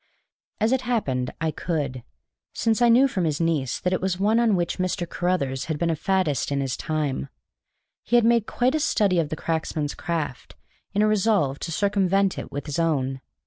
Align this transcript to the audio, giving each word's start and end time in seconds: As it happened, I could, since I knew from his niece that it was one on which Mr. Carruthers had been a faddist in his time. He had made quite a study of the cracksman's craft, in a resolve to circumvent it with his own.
As 0.59 0.71
it 0.71 0.81
happened, 0.81 1.29
I 1.39 1.51
could, 1.51 2.01
since 2.53 2.81
I 2.81 2.89
knew 2.89 3.07
from 3.07 3.23
his 3.23 3.39
niece 3.39 3.79
that 3.79 3.93
it 3.93 4.01
was 4.01 4.19
one 4.19 4.39
on 4.39 4.55
which 4.55 4.79
Mr. 4.79 5.07
Carruthers 5.07 5.65
had 5.65 5.77
been 5.77 5.91
a 5.91 5.95
faddist 5.95 6.51
in 6.51 6.59
his 6.59 6.75
time. 6.75 7.29
He 8.01 8.15
had 8.15 8.25
made 8.25 8.47
quite 8.47 8.73
a 8.73 8.79
study 8.79 9.19
of 9.19 9.29
the 9.29 9.35
cracksman's 9.35 9.93
craft, 9.93 10.55
in 10.95 11.03
a 11.03 11.07
resolve 11.07 11.59
to 11.59 11.71
circumvent 11.71 12.39
it 12.39 12.51
with 12.51 12.65
his 12.65 12.79
own. 12.79 13.21